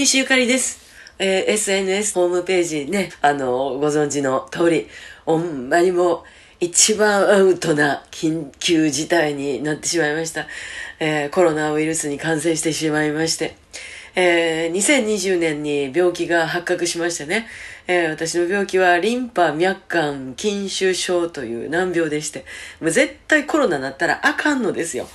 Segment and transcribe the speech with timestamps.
[0.00, 0.80] 西ゆかりです。
[1.18, 4.86] えー SNS ホームページね、あの、ご存知の通り、
[5.26, 6.22] ほんまにもう、
[6.58, 10.46] 一番アウトな緊急事態になってしまいました。
[11.00, 13.56] えーコロナウイルスに感染してしまいまして。
[14.14, 17.46] えー2020年に病気が発覚しましてね、
[17.86, 22.46] えー私の病気はリンパ脈管筋腫症という難病でして、
[22.80, 25.06] もう絶対コロナになったらあかんのですよ。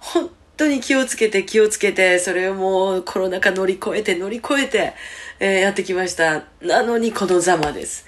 [0.00, 0.28] 本
[0.62, 4.94] 当に気をつけて気をつけて、それをもうコロナ禍乗り越えて乗り越えて、
[5.40, 6.44] えーやってきました。
[6.60, 8.06] なのにこのざまです。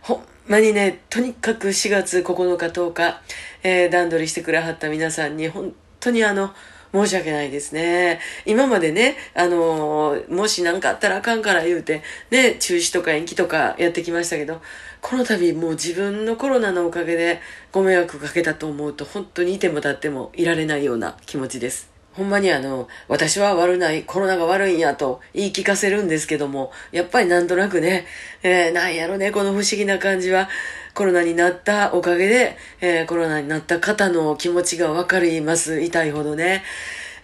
[0.00, 3.20] ほんまにね、とにかく4月9日10日、
[3.62, 6.54] えー段取りしてくれはった皆さんに本当にあの、
[6.92, 8.18] 申し訳ないですね。
[8.46, 14.62] 今までね、あのーもし何かあったらあかんから言うて、ね、中止とか延期とかやってきましたけど、
[15.02, 17.40] この度もう自分のコロナのおかげで
[17.72, 21.89] ご迷惑かけたと思うと、本当にいても立ってもいられないような気持ちです。
[22.12, 28.04] ほんまにあの、私は悪ない、コロナが悪いんやと言い聞かせるんですけども、やっぱりなんとなくね、
[28.42, 30.48] えーなんやろね、この不思議な感じは、
[30.94, 35.80] コロナになったおかげで、えーコロナになった方の気持ちがわかります。
[35.80, 36.64] 痛いほどね。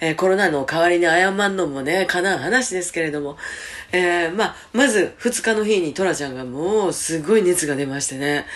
[0.01, 3.37] えーコロナの代わりに謝んのもね、かな話ですけれども、
[3.91, 8.47] えーまあ、まず2日の日にトラちゃんがもうすごい熱が出ましてね。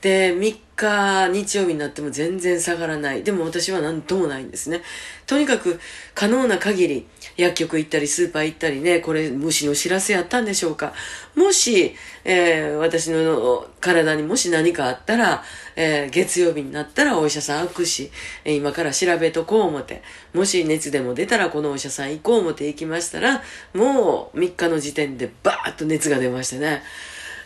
[0.00, 3.22] で、3日日曜日になっても全然下がらない。
[3.22, 4.82] でも私は何ともないんですね。
[5.26, 5.80] とにかく
[6.14, 10.92] 可能な限り薬局行ったりスーパー行ったりね、これ虫の知らせやったんでしょうか。
[11.34, 15.42] もし、えー私の体にもし何かあったら、
[15.76, 18.10] えー月曜日になったらお医者さん開くし、
[18.44, 20.02] 今から調べとこう思って、
[20.34, 23.42] もし熱でも出たらこのお医者さん行こう思って行きましたら、
[23.74, 26.82] もう3日の時点でバーッと熱が出ましてね。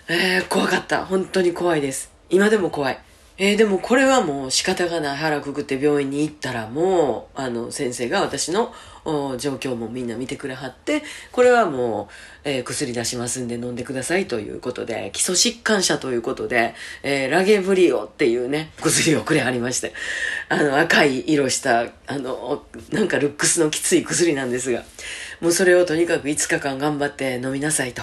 [0.08, 1.05] えー怖かった。
[1.05, 2.11] 本当に怖いです。
[2.28, 2.98] 今でも怖い。
[3.42, 5.16] えーでもこれはもう仕方がない。
[5.16, 8.70] 腹くくって病院に行ったらもう、あの、先生が私の
[9.38, 11.02] 状況もみんな見てくれはって、
[11.33, 12.11] これはも
[12.44, 19.95] う、えー薬出しますんで飲んでくださいということで、基礎疾患者ということで、えーラゲブリオっていうね、薬をくれはりまして、
[20.50, 22.62] あの、赤い色した、あの、
[22.92, 24.84] なんかルックスのきつい薬なんですが、
[25.40, 28.02] もうそれをとにかく5日間頑張って飲みなさいと。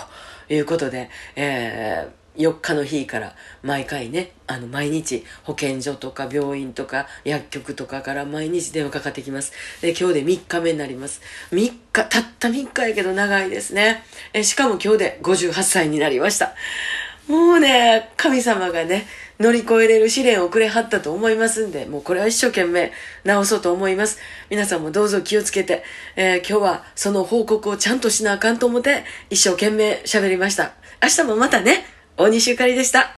[0.49, 9.51] いうことで、えー4日の日から毎回ね、あの、毎日保健所とか病院とか薬局とかから毎日電話かかってきます。
[9.81, 11.21] で、今日で3日目になります。
[11.51, 12.09] 3日、たっ
[12.39, 14.03] た3日やけど長いですね。
[14.33, 16.53] え、しかも今日で58歳になりました。
[17.27, 19.05] もうね、神様がね、
[19.37, 22.91] 乗り越えれる試練をくれはったと思いますんで、もうこれは一生懸命
[23.25, 24.17] 直そうと思います。
[24.49, 25.83] 皆さんもどうぞ気をつけて、
[26.15, 30.73] えー今日はその報告をちゃんとしなあかんと思って、一生懸命喋りました。
[31.03, 33.11] 明日もまたね、大西ゆかりでした。